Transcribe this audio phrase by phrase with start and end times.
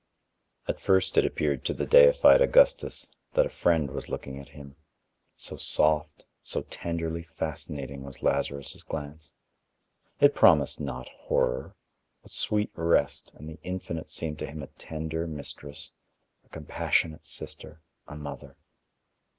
[0.67, 4.75] At first it appeared to the deified Augustus that a friend was looking at him,
[5.35, 9.31] so soft, so tenderly fascinating was Lazarus' glance.
[10.19, 11.75] It promised not horror,
[12.23, 15.91] but sweet rest and the Infinite seemed to him a tender mistress,
[16.43, 18.57] a compassionate sister, a mother.